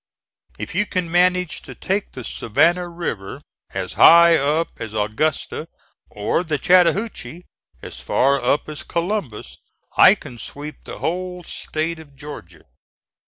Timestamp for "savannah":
2.23-2.87